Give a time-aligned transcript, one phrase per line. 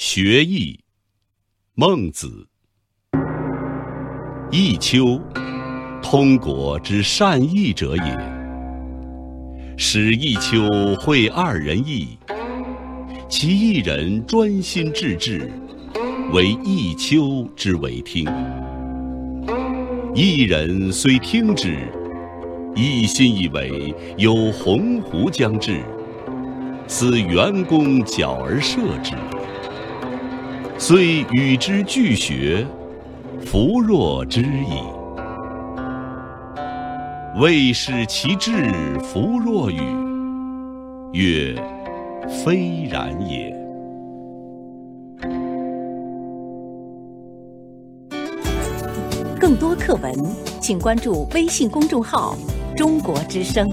[0.00, 0.78] 学艺，
[1.74, 2.46] 孟子。
[4.52, 5.20] 弈秋，
[6.00, 8.16] 通国之善弈者也。
[9.76, 12.06] 使弈秋会二人弈，
[13.28, 15.50] 其一人专心致志，
[16.32, 18.24] 为弈秋之为听。
[20.14, 21.76] 一人虽听之，
[22.76, 25.82] 一心以为有鸿鹄将至，
[26.86, 29.14] 此袁公角而射之。
[30.80, 32.64] 虽与之俱学，
[33.44, 34.80] 弗若之矣。
[37.40, 38.72] 未使其志
[39.02, 39.80] 弗若与？
[41.12, 41.54] 曰：
[42.44, 43.52] 非然也。
[49.38, 50.14] 更多课文，
[50.60, 52.38] 请关注微信公众号
[52.76, 53.68] “中国之声”。